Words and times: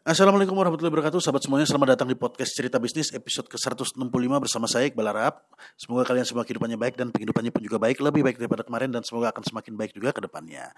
Assalamualaikum 0.00 0.56
warahmatullahi 0.56 0.96
wabarakatuh. 0.96 1.20
Sahabat 1.20 1.44
semuanya 1.44 1.68
selamat 1.68 1.92
datang 1.92 2.08
di 2.08 2.16
podcast 2.16 2.56
cerita 2.56 2.80
bisnis 2.80 3.12
episode 3.12 3.52
ke-165 3.52 4.32
bersama 4.40 4.64
saya 4.64 4.88
Iqbal 4.88 5.12
Arab. 5.12 5.44
Semoga 5.76 6.08
kalian 6.08 6.24
semua 6.24 6.40
kehidupannya 6.48 6.80
baik 6.80 6.96
dan 6.96 7.12
kehidupannya 7.12 7.52
pun 7.52 7.60
juga 7.60 7.76
baik 7.76 8.00
Lebih 8.00 8.24
baik 8.24 8.40
daripada 8.40 8.64
kemarin 8.64 8.88
dan 8.88 9.04
semoga 9.04 9.28
akan 9.28 9.44
semakin 9.44 9.76
baik 9.76 9.92
juga 9.92 10.16
ke 10.16 10.24
depannya 10.24 10.72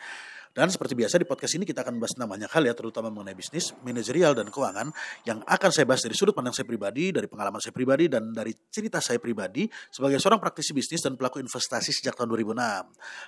Dan 0.52 0.68
seperti 0.68 0.92
biasa 0.92 1.16
di 1.16 1.24
podcast 1.24 1.56
ini 1.56 1.64
kita 1.64 1.80
akan 1.80 1.96
bahas 1.96 2.12
namanya 2.20 2.44
hal 2.52 2.60
ya 2.60 2.76
Terutama 2.76 3.08
mengenai 3.08 3.32
bisnis, 3.32 3.72
manajerial 3.80 4.36
dan 4.36 4.52
keuangan 4.52 4.92
Yang 5.24 5.40
akan 5.48 5.70
saya 5.72 5.88
bahas 5.88 6.04
dari 6.04 6.12
sudut 6.12 6.36
pandang 6.36 6.52
saya 6.52 6.68
pribadi 6.68 7.08
Dari 7.08 7.24
pengalaman 7.24 7.56
saya 7.56 7.72
pribadi 7.72 8.12
dan 8.12 8.36
dari 8.36 8.52
cerita 8.68 9.00
saya 9.00 9.16
pribadi 9.16 9.64
Sebagai 9.88 10.20
seorang 10.20 10.44
praktisi 10.44 10.76
bisnis 10.76 11.00
dan 11.00 11.16
pelaku 11.16 11.40
investasi 11.40 11.88
sejak 11.96 12.12
tahun 12.20 12.28
2006 12.36 12.52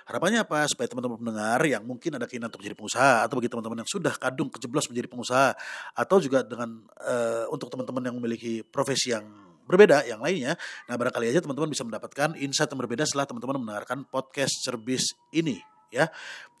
Harapannya 0.05 0.39
apa? 0.45 0.69
Supaya 0.69 0.85
teman-teman 0.85 1.17
pendengar 1.17 1.59
yang 1.65 1.81
mungkin 1.81 2.13
ada 2.13 2.29
keinginan 2.29 2.53
untuk 2.53 2.61
menjadi 2.61 2.77
pengusaha 2.77 3.13
Atau 3.25 3.41
bagi 3.41 3.49
teman-teman 3.49 3.77
yang 3.81 3.89
sudah 3.89 4.13
kadung 4.21 4.49
kejeblos 4.53 4.85
menjadi 4.85 5.07
pengusaha 5.09 5.49
atau 5.97 6.17
juga 6.21 6.45
dengan 6.45 6.85
uh, 7.01 7.49
untuk 7.49 7.73
teman-teman 7.73 8.03
yang 8.05 8.15
memiliki 8.21 8.61
profesi 8.61 9.15
yang 9.15 9.25
berbeda 9.65 10.05
yang 10.05 10.21
lainnya. 10.21 10.53
Nah, 10.85 10.95
barangkali 10.95 11.33
aja 11.33 11.41
teman-teman 11.41 11.73
bisa 11.73 11.81
mendapatkan 11.81 12.37
insight 12.37 12.69
yang 12.69 12.79
berbeda 12.79 13.03
setelah 13.07 13.25
teman-teman 13.25 13.57
mendengarkan 13.65 14.05
podcast 14.05 14.61
Cerbis 14.61 15.17
ini 15.33 15.74
ya. 15.91 16.09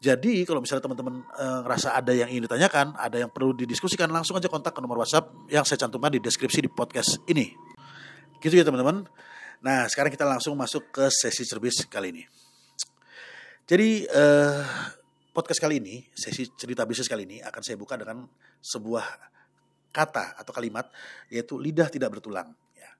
Jadi 0.01 0.45
kalau 0.45 0.61
misalnya 0.61 0.85
teman-teman 0.85 1.25
e, 1.33 1.45
ngerasa 1.65 1.97
ada 1.97 2.13
yang 2.13 2.29
ingin 2.29 2.45
ditanyakan, 2.45 2.93
ada 2.93 3.25
yang 3.25 3.31
perlu 3.33 3.57
didiskusikan, 3.57 4.11
langsung 4.11 4.37
aja 4.37 4.45
kontak 4.45 4.77
ke 4.77 4.79
nomor 4.83 5.01
WhatsApp 5.01 5.33
yang 5.49 5.65
saya 5.65 5.81
cantumkan 5.81 6.13
di 6.13 6.21
deskripsi 6.21 6.61
di 6.61 6.69
podcast 6.69 7.17
ini. 7.25 7.49
Gitu 8.37 8.53
ya 8.53 8.61
teman-teman. 8.61 9.07
Nah 9.65 9.89
sekarang 9.89 10.13
kita 10.13 10.27
langsung 10.27 10.53
masuk 10.53 10.93
ke 10.93 11.09
sesi 11.09 11.41
cerbis 11.41 11.89
kali 11.89 12.13
ini. 12.13 12.23
Jadi 13.65 14.05
eh, 14.05 14.61
podcast 15.33 15.57
kali 15.57 15.81
ini, 15.81 16.05
sesi 16.13 16.53
cerita 16.53 16.85
bisnis 16.85 17.09
kali 17.09 17.25
ini 17.25 17.37
akan 17.41 17.61
saya 17.65 17.73
buka 17.73 17.97
dengan 17.97 18.29
sebuah 18.61 19.33
kata 19.89 20.37
atau 20.37 20.53
kalimat 20.53 20.85
yaitu 21.33 21.57
lidah 21.57 21.89
tidak 21.89 22.13
bertulang. 22.13 22.53
Ya. 22.77 22.91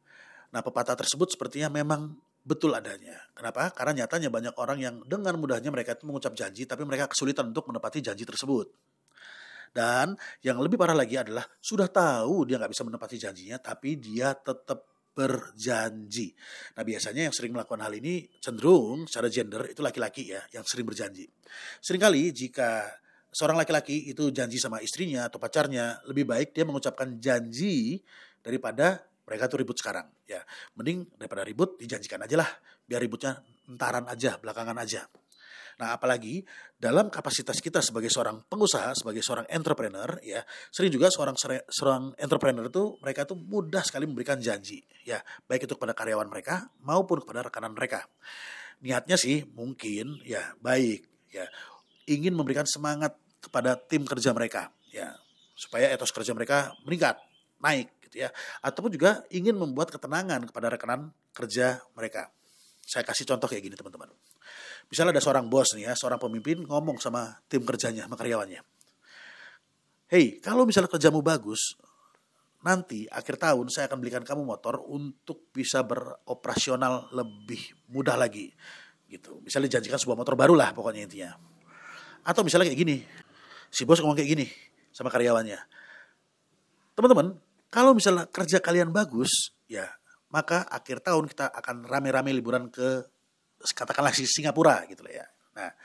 Nah 0.49 0.66
pepatah 0.66 0.97
tersebut 0.97 1.38
sepertinya 1.38 1.69
memang 1.69 2.17
betul 2.45 2.77
adanya. 2.77 3.17
Kenapa? 3.33 3.73
Karena 3.73 4.05
nyatanya 4.05 4.29
banyak 4.29 4.55
orang 4.61 4.77
yang 4.77 4.95
dengan 5.03 5.33
mudahnya 5.41 5.73
mereka 5.73 5.97
itu 5.97 6.05
mengucap 6.05 6.38
janji 6.38 6.69
tapi 6.69 6.85
mereka 6.85 7.09
kesulitan 7.09 7.49
untuk 7.49 7.65
menepati 7.73 8.05
janji 8.05 8.21
tersebut. 8.21 8.69
Dan 9.75 10.15
yang 10.39 10.61
lebih 10.61 10.79
parah 10.79 10.95
lagi 10.95 11.19
adalah 11.19 11.43
sudah 11.59 11.91
tahu 11.91 12.47
dia 12.47 12.61
nggak 12.61 12.71
bisa 12.71 12.87
menepati 12.87 13.17
janjinya 13.19 13.57
tapi 13.59 13.99
dia 13.99 14.31
tetap 14.31 14.87
berjanji. 15.11 16.31
Nah 16.77 16.83
biasanya 16.85 17.27
yang 17.27 17.35
sering 17.35 17.52
melakukan 17.52 17.83
hal 17.83 17.91
ini 17.97 18.29
cenderung 18.39 19.09
secara 19.09 19.27
gender 19.27 19.67
itu 19.67 19.83
laki-laki 19.83 20.31
ya 20.31 20.39
yang 20.55 20.63
sering 20.63 20.87
berjanji. 20.87 21.27
Seringkali 21.83 22.31
jika 22.31 22.87
seorang 23.35 23.59
laki-laki 23.59 24.11
itu 24.11 24.31
janji 24.31 24.59
sama 24.59 24.80
istrinya 24.80 25.27
atau 25.27 25.39
pacarnya 25.39 25.99
lebih 26.07 26.23
baik 26.23 26.55
dia 26.55 26.63
mengucapkan 26.63 27.19
janji 27.19 27.99
daripada 28.39 29.03
mereka 29.25 29.49
tuh 29.49 29.61
ribut 29.61 29.77
sekarang 29.77 30.05
ya. 30.29 30.41
Mending 30.77 31.17
daripada 31.17 31.41
ribut 31.41 31.77
dijanjikan 31.81 32.21
aja 32.23 32.39
lah. 32.39 32.49
Biar 32.85 33.01
ributnya 33.01 33.41
entaran 33.65 34.05
aja 34.05 34.37
belakangan 34.37 34.77
aja. 34.77 35.09
Nah, 35.75 35.91
apalagi 35.91 36.39
dalam 36.79 37.11
kapasitas 37.11 37.59
kita 37.59 37.83
sebagai 37.83 38.07
seorang 38.07 38.47
pengusaha, 38.47 38.95
sebagai 38.95 39.19
seorang 39.19 39.43
entrepreneur, 39.51 40.07
ya, 40.23 40.39
sering 40.71 40.87
juga 40.87 41.11
seorang 41.11 41.35
seorang 41.67 42.15
entrepreneur 42.15 42.71
itu 42.71 42.95
mereka 43.03 43.27
itu 43.27 43.35
mudah 43.35 43.83
sekali 43.83 44.07
memberikan 44.07 44.39
janji, 44.39 44.79
ya, 45.03 45.19
baik 45.51 45.67
itu 45.67 45.75
kepada 45.75 45.91
karyawan 45.91 46.31
mereka 46.31 46.71
maupun 46.79 47.19
kepada 47.27 47.43
rekanan 47.51 47.75
mereka. 47.75 48.07
Niatnya 48.79 49.19
sih 49.19 49.43
mungkin 49.51 50.23
ya 50.23 50.55
baik, 50.63 51.03
ya, 51.35 51.43
ingin 52.07 52.31
memberikan 52.31 52.63
semangat 52.63 53.19
kepada 53.43 53.75
tim 53.75 54.07
kerja 54.07 54.31
mereka, 54.31 54.71
ya, 54.95 55.11
supaya 55.59 55.91
etos 55.91 56.15
kerja 56.15 56.31
mereka 56.31 56.71
meningkat, 56.87 57.19
naik, 57.59 57.91
ya, 58.16 58.31
ataupun 58.63 58.95
juga 58.95 59.27
ingin 59.27 59.59
membuat 59.59 59.91
ketenangan 59.91 60.47
kepada 60.47 60.71
rekanan 60.71 61.11
kerja 61.35 61.83
mereka. 61.94 62.31
Saya 62.80 63.03
kasih 63.03 63.27
contoh 63.27 63.52
kayak 63.52 63.67
gini 63.67 63.76
teman-teman. 63.76 64.08
Misalnya 64.87 65.17
ada 65.17 65.23
seorang 65.23 65.52
bos 65.52 65.76
nih 65.76 65.92
ya, 65.92 65.93
seorang 65.98 66.21
pemimpin 66.21 66.64
ngomong 66.64 67.02
sama 67.02 67.36
tim 67.52 67.65
kerjanya, 67.67 68.08
sama 68.08 68.15
karyawannya. 68.15 68.61
Hei, 70.05 70.37
kalau 70.37 70.70
misalnya 70.70 70.87
kerjamu 70.87 71.26
bagus, 71.26 71.76
nanti 72.61 73.09
akhir 73.09 73.42
tahun 73.42 73.70
saya 73.73 73.89
akan 73.89 73.98
belikan 74.02 74.21
kamu 74.21 74.45
motor 74.45 74.82
untuk 74.86 75.49
bisa 75.49 75.82
beroperasional 75.82 77.09
lebih 77.14 77.73
mudah 77.89 78.14
lagi. 78.14 78.53
Gitu. 79.09 79.42
Misalnya 79.42 79.70
dijanjikan 79.73 79.97
sebuah 80.02 80.17
motor 80.17 80.37
baru 80.37 80.53
lah 80.53 80.73
pokoknya 80.73 81.09
intinya. 81.09 81.33
Atau 82.26 82.45
misalnya 82.45 82.70
kayak 82.70 82.80
gini, 82.80 82.97
si 83.70 83.86
bos 83.86 84.02
ngomong 84.02 84.17
kayak 84.17 84.30
gini 84.37 84.47
sama 84.93 85.09
karyawannya. 85.09 85.58
Teman-teman, 86.97 87.37
kalau 87.75 87.91
misalnya 87.91 88.23
kerja 88.31 88.63
kalian 88.63 88.95
bagus, 88.95 89.52
ya 89.67 89.83
maka 90.31 90.63
akhir 90.71 91.03
tahun 91.03 91.27
kita 91.27 91.52
akan 91.52 91.83
rame-rame 91.83 92.31
liburan 92.31 92.71
ke 92.71 93.03
katakanlah 93.75 94.15
Singapura 94.15 94.87
gitu 94.87 95.03
ya. 95.11 95.27
Nah, 95.59 95.75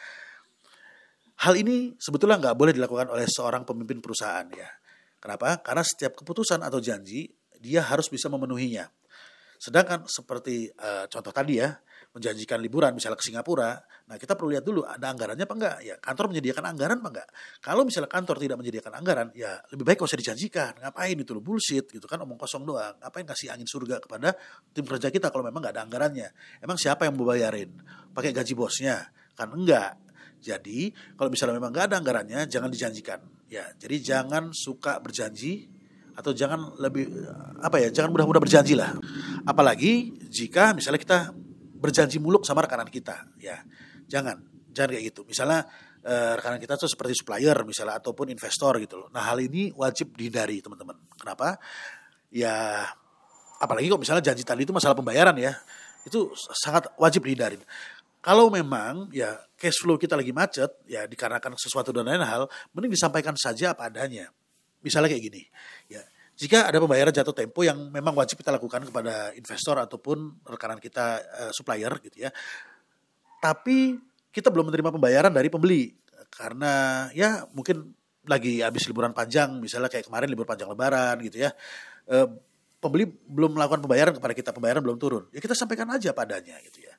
hal 1.43 1.55
ini 1.59 1.99
sebetulnya 1.99 2.39
nggak 2.39 2.55
boleh 2.55 2.71
dilakukan 2.71 3.11
oleh 3.11 3.27
seorang 3.27 3.67
pemimpin 3.67 3.99
perusahaan 3.99 4.47
ya. 4.55 4.71
Kenapa? 5.19 5.59
Karena 5.67 5.83
setiap 5.83 6.15
keputusan 6.15 6.63
atau 6.63 6.79
janji 6.79 7.27
dia 7.59 7.83
harus 7.83 8.07
bisa 8.07 8.31
memenuhinya. 8.31 8.87
Sedangkan 9.61 10.09
seperti 10.09 10.73
uh, 10.73 11.05
contoh 11.13 11.37
tadi 11.37 11.61
ya, 11.61 11.69
menjanjikan 12.17 12.59
liburan 12.65 12.97
misalnya 12.97 13.21
ke 13.21 13.29
Singapura, 13.29 13.77
nah 14.09 14.17
kita 14.17 14.33
perlu 14.33 14.57
lihat 14.57 14.65
dulu 14.65 14.89
ada 14.89 15.13
anggarannya 15.13 15.45
apa 15.45 15.55
enggak? 15.55 15.77
Ya, 15.85 15.95
kantor 16.01 16.33
menyediakan 16.33 16.65
anggaran 16.65 16.97
apa 16.97 17.09
enggak? 17.13 17.29
Kalau 17.61 17.83
misalnya 17.85 18.09
kantor 18.09 18.37
tidak 18.41 18.57
menyediakan 18.57 18.93
anggaran, 18.97 19.29
ya 19.37 19.61
lebih 19.69 19.85
baik 19.85 20.01
usah 20.01 20.17
dijanjikan. 20.17 20.81
Ngapain 20.81 21.13
itu 21.13 21.37
lo 21.37 21.45
bullshit 21.45 21.85
gitu 21.93 22.09
kan 22.09 22.17
omong 22.25 22.41
kosong 22.41 22.65
doang. 22.65 22.97
Ngapain 23.05 23.29
kasih 23.29 23.53
angin 23.53 23.69
surga 23.69 24.01
kepada 24.01 24.33
tim 24.73 24.89
kerja 24.89 25.13
kita 25.13 25.29
kalau 25.29 25.45
memang 25.45 25.61
nggak 25.61 25.77
ada 25.77 25.85
anggarannya? 25.85 26.29
Emang 26.65 26.81
siapa 26.81 27.05
yang 27.05 27.21
mau 27.21 27.29
bayarin? 27.29 27.69
Pakai 28.17 28.33
gaji 28.33 28.57
bosnya? 28.57 29.13
Kan 29.37 29.53
enggak. 29.53 30.01
Jadi 30.41 30.89
kalau 31.21 31.29
misalnya 31.29 31.61
memang 31.61 31.69
nggak 31.69 31.93
ada 31.93 31.97
anggarannya, 32.01 32.49
jangan 32.49 32.73
dijanjikan. 32.73 33.21
Ya, 33.53 33.69
jadi 33.77 34.01
jangan 34.01 34.57
suka 34.57 35.05
berjanji 35.05 35.69
atau 36.21 36.37
jangan 36.37 36.77
lebih 36.77 37.09
apa 37.65 37.81
ya 37.81 37.89
jangan 37.89 38.13
mudah-mudah 38.13 38.43
berjanji 38.45 38.77
lah 38.77 38.93
apalagi 39.47 40.15
jika 40.29 40.73
misalnya 40.77 41.01
kita 41.01 41.19
berjanji 41.81 42.21
muluk 42.21 42.45
sama 42.45 42.65
rekanan 42.65 42.89
kita 42.89 43.29
ya. 43.41 43.61
Jangan 44.11 44.41
jangan 44.71 44.91
kayak 44.93 45.05
gitu. 45.15 45.25
Misalnya 45.25 45.65
eh, 46.05 46.37
rekanan 46.37 46.61
kita 46.61 46.77
tuh 46.77 46.91
seperti 46.91 47.17
supplier 47.17 47.57
misalnya 47.65 47.99
ataupun 47.99 48.29
investor 48.29 48.77
gitu 48.83 49.07
loh. 49.07 49.09
Nah 49.11 49.25
hal 49.25 49.41
ini 49.41 49.73
wajib 49.73 50.13
dihindari 50.15 50.61
teman-teman. 50.61 50.97
Kenapa? 51.17 51.57
Ya 52.29 52.85
apalagi 53.61 53.89
kok 53.89 54.01
misalnya 54.01 54.25
janji 54.33 54.45
tadi 54.45 54.69
itu 54.69 54.73
masalah 54.77 54.95
pembayaran 54.95 55.37
ya. 55.41 55.57
Itu 56.05 56.33
sangat 56.37 56.93
wajib 57.01 57.25
dihindari. 57.25 57.61
Kalau 58.21 58.53
memang 58.53 59.09
ya 59.17 59.41
cash 59.57 59.81
flow 59.81 59.97
kita 59.97 60.13
lagi 60.13 60.29
macet 60.29 60.69
ya 60.85 61.09
dikarenakan 61.09 61.57
sesuatu 61.57 61.89
dan 61.89 62.05
lain 62.05 62.21
hal 62.21 62.45
mending 62.77 62.93
disampaikan 62.93 63.33
saja 63.33 63.73
apa 63.73 63.89
adanya. 63.89 64.29
Misalnya 64.81 65.13
kayak 65.13 65.25
gini, 65.29 65.43
ya 65.93 66.01
jika 66.41 66.73
ada 66.73 66.81
pembayaran 66.81 67.13
jatuh 67.13 67.37
tempo 67.37 67.61
yang 67.61 67.93
memang 67.93 68.17
wajib 68.17 68.41
kita 68.41 68.49
lakukan 68.49 68.89
kepada 68.89 69.37
investor 69.37 69.77
ataupun 69.77 70.41
rekanan 70.49 70.81
kita 70.81 71.21
uh, 71.21 71.53
supplier 71.53 71.93
gitu 72.01 72.25
ya, 72.25 72.33
tapi 73.45 74.01
kita 74.33 74.49
belum 74.49 74.73
menerima 74.73 74.89
pembayaran 74.97 75.33
dari 75.37 75.53
pembeli. 75.53 75.93
Karena 76.33 77.05
ya 77.13 77.45
mungkin 77.53 77.93
lagi 78.25 78.65
habis 78.65 78.89
liburan 78.89 79.13
panjang 79.13 79.61
misalnya 79.61 79.93
kayak 79.93 80.09
kemarin 80.09 80.31
libur 80.31 80.47
panjang 80.47 80.69
lebaran 80.71 81.19
gitu 81.25 81.43
ya 81.43 81.51
uh, 82.13 82.29
pembeli 82.81 83.09
belum 83.09 83.57
melakukan 83.61 83.85
pembayaran 83.85 84.17
kepada 84.17 84.33
kita 84.33 84.51
pembayaran 84.57 84.81
belum 84.81 84.97
turun. 84.97 85.29
Ya 85.31 85.39
kita 85.45 85.53
sampaikan 85.53 85.87
aja 85.93 86.17
padanya 86.17 86.57
gitu 86.65 86.81
ya. 86.81 86.95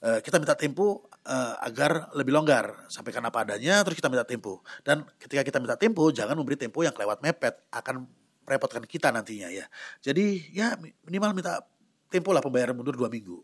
Uh, 0.00 0.18
kita 0.24 0.42
minta 0.42 0.58
tempo 0.58 1.06
uh, 1.28 1.54
agar 1.62 2.10
lebih 2.18 2.34
longgar. 2.34 2.90
Sampaikan 2.90 3.22
apa 3.22 3.46
adanya 3.46 3.86
terus 3.86 3.94
kita 3.94 4.10
minta 4.10 4.26
tempo. 4.26 4.66
Dan 4.82 5.06
ketika 5.22 5.46
kita 5.46 5.58
minta 5.62 5.78
tempo 5.78 6.02
jangan 6.10 6.34
memberi 6.34 6.58
tempo 6.58 6.82
yang 6.82 6.90
kelewat 6.90 7.22
mepet. 7.22 7.54
Akan 7.70 8.10
merepotkan 8.50 8.82
kita 8.82 9.14
nantinya 9.14 9.46
ya 9.46 9.70
jadi 10.02 10.26
ya 10.50 10.74
minimal 11.06 11.38
minta 11.38 11.62
tempo 12.10 12.34
lah 12.34 12.42
pembayaran 12.42 12.74
mundur 12.74 12.98
dua 12.98 13.06
minggu 13.06 13.38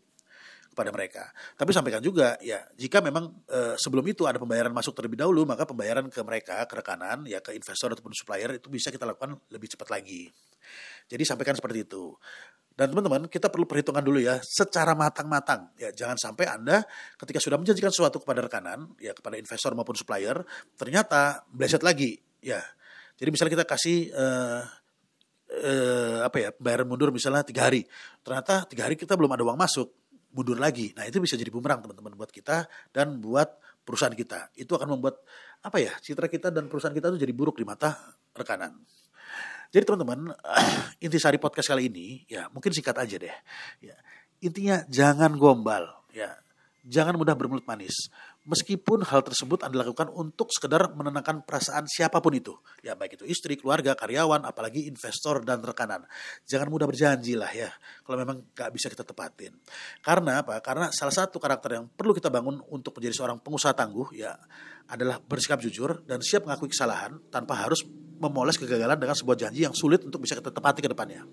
kepada 0.77 0.93
mereka. 0.93 1.25
Tapi 1.57 1.73
sampaikan 1.73 2.05
juga 2.05 2.37
ya 2.37 2.61
jika 2.77 3.01
memang 3.01 3.33
e, 3.49 3.73
sebelum 3.81 4.05
itu 4.05 4.29
ada 4.29 4.37
pembayaran 4.37 4.69
masuk 4.69 4.93
terlebih 4.93 5.17
dahulu 5.17 5.41
maka 5.49 5.65
pembayaran 5.65 6.05
ke 6.05 6.21
mereka 6.21 6.69
ke 6.69 6.77
rekanan 6.77 7.25
ya 7.25 7.41
ke 7.41 7.57
investor 7.57 7.97
ataupun 7.97 8.13
supplier 8.13 8.61
itu 8.61 8.69
bisa 8.69 8.93
kita 8.93 9.09
lakukan 9.09 9.41
lebih 9.49 9.73
cepat 9.73 9.89
lagi. 9.89 10.29
Jadi 11.09 11.23
sampaikan 11.25 11.57
seperti 11.57 11.89
itu. 11.89 12.13
Dan 12.77 12.93
teman-teman, 12.93 13.25
kita 13.25 13.49
perlu 13.49 13.65
perhitungan 13.65 14.05
dulu 14.05 14.21
ya 14.21 14.37
secara 14.37 14.93
matang-matang. 14.93 15.73
Ya, 15.81 15.89
jangan 15.89 16.13
sampai 16.13 16.45
Anda 16.45 16.85
ketika 17.17 17.41
sudah 17.41 17.57
menjanjikan 17.57 17.89
sesuatu 17.89 18.21
kepada 18.21 18.45
rekanan, 18.45 18.93
ya 19.01 19.17
kepada 19.17 19.33
investor 19.33 19.73
maupun 19.73 19.97
supplier, 19.97 20.45
ternyata 20.77 21.41
bleset 21.49 21.81
lagi. 21.81 22.21
Ya. 22.37 22.61
Jadi 23.17 23.33
misalnya 23.33 23.57
kita 23.57 23.65
kasih 23.65 24.13
uh, 24.13 24.61
uh, 25.57 26.17
apa 26.23 26.37
ya, 26.37 26.49
bayar 26.57 26.85
mundur 26.85 27.09
misalnya 27.09 27.41
tiga 27.41 27.67
hari. 27.67 27.83
Ternyata 28.21 28.69
tiga 28.69 28.85
hari 28.85 28.95
kita 28.95 29.17
belum 29.17 29.33
ada 29.33 29.43
uang 29.43 29.57
masuk, 29.57 29.89
mundur 30.33 30.57
lagi. 30.61 30.93
Nah, 30.93 31.09
itu 31.09 31.17
bisa 31.17 31.33
jadi 31.33 31.49
bumerang 31.49 31.81
teman-teman 31.81 32.13
buat 32.13 32.29
kita 32.29 32.69
dan 32.93 33.17
buat 33.17 33.57
perusahaan 33.81 34.13
kita. 34.13 34.53
Itu 34.53 34.77
akan 34.77 34.97
membuat 34.97 35.23
apa 35.63 35.81
ya, 35.81 35.93
citra 35.97 36.29
kita 36.29 36.53
dan 36.53 36.69
perusahaan 36.69 36.93
kita 36.93 37.09
itu 37.15 37.17
jadi 37.25 37.33
buruk 37.33 37.57
di 37.57 37.65
mata 37.65 37.97
rekanan. 38.37 38.77
Jadi 39.71 39.83
teman-teman, 39.83 40.31
intisari 41.05 41.41
podcast 41.41 41.67
kali 41.71 41.91
ini 41.91 42.23
ya 42.29 42.47
mungkin 42.53 42.71
singkat 42.71 42.95
aja 42.95 43.15
deh. 43.19 43.35
Ya, 43.83 43.95
intinya 44.39 44.83
jangan 44.87 45.35
gombal, 45.35 45.87
ya. 46.13 46.37
Jangan 46.87 47.19
mudah 47.19 47.35
bermulut 47.35 47.67
manis. 47.67 48.07
Meskipun 48.47 49.03
hal 49.03 49.27
tersebut 49.27 49.59
Anda 49.59 49.83
lakukan 49.83 50.07
untuk 50.07 50.55
sekedar 50.55 50.95
menenangkan 50.95 51.43
perasaan 51.43 51.83
siapa 51.83 52.23
pun 52.23 52.31
itu. 52.31 52.55
Ya 52.79 52.95
baik 52.95 53.19
itu 53.19 53.27
istri, 53.27 53.59
keluarga, 53.59 53.91
karyawan, 53.91 54.47
apalagi 54.47 54.87
investor 54.87 55.43
dan 55.43 55.59
rekanan. 55.59 56.07
Jangan 56.47 56.71
mudah 56.71 56.87
berjanji 56.87 57.35
lah 57.35 57.51
ya. 57.51 57.67
Kalau 58.07 58.15
memang 58.15 58.47
gak 58.55 58.71
bisa 58.71 58.87
kita 58.87 59.03
tepatin. 59.03 59.51
Karena 59.99 60.39
apa? 60.39 60.63
Karena 60.63 60.87
salah 60.95 61.11
satu 61.11 61.43
karakter 61.43 61.75
yang 61.75 61.91
perlu 61.91 62.15
kita 62.15 62.31
bangun 62.31 62.63
untuk 62.71 62.95
menjadi 62.95 63.19
seorang 63.19 63.43
pengusaha 63.43 63.75
tangguh 63.75 64.15
ya 64.15 64.39
adalah 64.87 65.19
bersikap 65.19 65.59
jujur 65.59 66.07
dan 66.07 66.23
siap 66.23 66.47
mengakui 66.47 66.71
kesalahan 66.71 67.19
tanpa 67.27 67.59
harus 67.59 67.83
memoles 68.17 68.55
kegagalan 68.55 68.95
dengan 68.95 69.13
sebuah 69.13 69.35
janji 69.35 69.67
yang 69.67 69.75
sulit 69.75 70.01
untuk 70.07 70.23
bisa 70.23 70.39
kita 70.39 70.55
tepati 70.55 70.79
ke 70.79 70.87
depannya. 70.87 71.27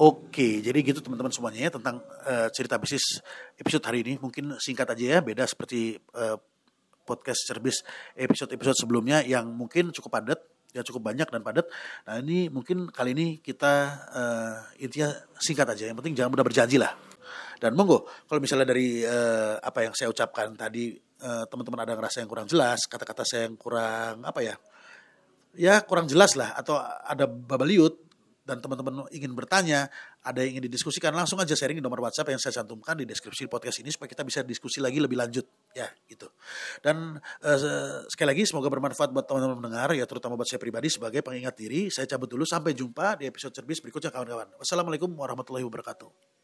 Oke, 0.00 0.64
jadi 0.64 0.78
gitu 0.80 1.04
teman-teman 1.04 1.28
semuanya 1.28 1.68
ya 1.68 1.70
tentang 1.72 2.00
uh, 2.24 2.48
cerita 2.48 2.80
bisnis 2.80 3.20
episode 3.60 3.84
hari 3.84 4.00
ini. 4.00 4.16
Mungkin 4.16 4.56
singkat 4.56 4.88
aja 4.88 5.04
ya, 5.04 5.18
beda 5.20 5.44
seperti 5.44 6.00
uh, 6.16 6.40
podcast 7.04 7.44
cerbis 7.44 7.84
episode-episode 8.16 8.78
sebelumnya 8.86 9.20
yang 9.20 9.52
mungkin 9.52 9.92
cukup 9.92 10.16
padat, 10.16 10.40
ya 10.72 10.80
cukup 10.80 11.12
banyak 11.12 11.28
dan 11.28 11.44
padat. 11.44 11.68
Nah 12.08 12.24
ini 12.24 12.48
mungkin 12.48 12.88
kali 12.88 13.12
ini 13.12 13.26
kita 13.44 13.72
uh, 14.16 14.56
intinya 14.80 15.12
singkat 15.36 15.68
aja. 15.68 15.92
Yang 15.92 16.00
penting 16.00 16.14
jangan 16.16 16.30
mudah 16.32 16.46
berjanji 16.46 16.80
lah. 16.80 16.96
Dan 17.60 17.78
monggo, 17.78 18.08
kalau 18.26 18.42
misalnya 18.42 18.66
dari 18.66 19.06
uh, 19.06 19.60
apa 19.62 19.86
yang 19.86 19.94
saya 19.94 20.10
ucapkan 20.10 20.50
tadi, 20.58 20.98
uh, 21.22 21.46
teman-teman 21.46 21.86
ada 21.86 21.94
ngerasa 21.94 22.24
yang 22.24 22.30
kurang 22.32 22.50
jelas, 22.50 22.90
kata-kata 22.90 23.22
saya 23.22 23.46
yang 23.46 23.54
kurang 23.54 24.26
apa 24.26 24.40
ya, 24.42 24.58
ya 25.54 25.78
kurang 25.86 26.10
jelas 26.10 26.34
lah, 26.34 26.58
atau 26.58 26.74
ada 26.82 27.30
babaliut, 27.30 28.11
dan 28.42 28.58
teman-teman 28.58 29.06
ingin 29.14 29.30
bertanya, 29.38 29.86
ada 30.26 30.42
yang 30.42 30.58
ingin 30.58 30.66
didiskusikan, 30.66 31.14
langsung 31.14 31.38
aja 31.38 31.54
sharing 31.54 31.78
di 31.78 31.84
nomor 31.84 32.02
WhatsApp 32.02 32.34
yang 32.34 32.42
saya 32.42 32.58
cantumkan 32.58 32.98
di 32.98 33.06
deskripsi 33.06 33.46
podcast 33.46 33.78
ini 33.86 33.94
supaya 33.94 34.10
kita 34.10 34.26
bisa 34.26 34.42
diskusi 34.42 34.82
lagi 34.82 34.98
lebih 34.98 35.14
lanjut 35.14 35.46
ya 35.78 35.86
gitu. 36.10 36.26
Dan 36.82 37.22
uh, 37.22 38.02
sekali 38.10 38.34
lagi 38.34 38.42
semoga 38.42 38.66
bermanfaat 38.66 39.14
buat 39.14 39.30
teman-teman 39.30 39.62
mendengar 39.62 39.94
ya 39.94 40.02
terutama 40.10 40.34
buat 40.34 40.50
saya 40.50 40.58
pribadi 40.58 40.90
sebagai 40.90 41.22
pengingat 41.22 41.54
diri. 41.54 41.86
Saya 41.86 42.10
cabut 42.10 42.26
dulu 42.26 42.42
sampai 42.42 42.74
jumpa 42.74 43.22
di 43.22 43.30
episode 43.30 43.54
cerbis 43.54 43.78
berikutnya 43.78 44.10
kawan-kawan. 44.10 44.58
Wassalamualaikum 44.58 45.14
warahmatullahi 45.14 45.62
wabarakatuh. 45.62 46.41